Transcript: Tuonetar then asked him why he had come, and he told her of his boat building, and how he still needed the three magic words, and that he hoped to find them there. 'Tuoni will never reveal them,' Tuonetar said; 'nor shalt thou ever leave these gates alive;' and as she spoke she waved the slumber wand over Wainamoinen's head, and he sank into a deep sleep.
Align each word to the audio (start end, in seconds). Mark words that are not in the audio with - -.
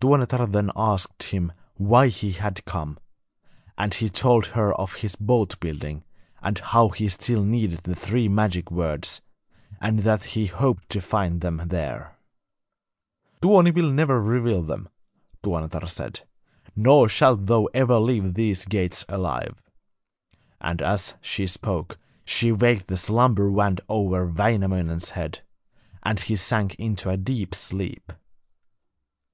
Tuonetar 0.00 0.46
then 0.50 0.70
asked 0.74 1.22
him 1.24 1.52
why 1.74 2.08
he 2.08 2.32
had 2.32 2.64
come, 2.64 2.98
and 3.76 3.92
he 3.92 4.08
told 4.08 4.46
her 4.46 4.72
of 4.74 4.94
his 4.94 5.16
boat 5.16 5.60
building, 5.60 6.02
and 6.40 6.58
how 6.60 6.88
he 6.88 7.10
still 7.10 7.44
needed 7.44 7.80
the 7.82 7.94
three 7.94 8.26
magic 8.26 8.70
words, 8.70 9.20
and 9.82 9.98
that 9.98 10.24
he 10.32 10.46
hoped 10.46 10.88
to 10.88 10.98
find 11.02 11.42
them 11.42 11.60
there. 11.66 12.16
'Tuoni 13.42 13.70
will 13.70 13.90
never 13.90 14.18
reveal 14.18 14.62
them,' 14.62 14.88
Tuonetar 15.42 15.86
said; 15.86 16.20
'nor 16.74 17.06
shalt 17.06 17.44
thou 17.44 17.66
ever 17.74 17.98
leave 17.98 18.32
these 18.32 18.64
gates 18.64 19.04
alive;' 19.10 19.60
and 20.58 20.80
as 20.80 21.16
she 21.20 21.46
spoke 21.46 21.98
she 22.24 22.50
waved 22.50 22.86
the 22.86 22.96
slumber 22.96 23.50
wand 23.50 23.82
over 23.90 24.26
Wainamoinen's 24.26 25.10
head, 25.10 25.42
and 26.02 26.18
he 26.20 26.34
sank 26.34 26.74
into 26.76 27.10
a 27.10 27.18
deep 27.18 27.54
sleep. 27.54 28.10